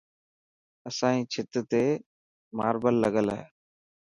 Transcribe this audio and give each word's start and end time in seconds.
اسائي 0.89 1.19
ڇت 1.31 1.53
تي 1.71 1.85
ماربل 2.57 2.95
لگل 3.03 3.27
هي. 3.35 3.43